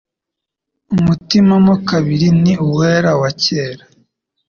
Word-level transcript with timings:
Umutima 0.95 1.53
mo 1.65 1.75
kabiri 1.89 2.27
ni 2.41 2.53
uwera, 2.67 3.11
wa 3.21 3.29
kera; 3.43 3.83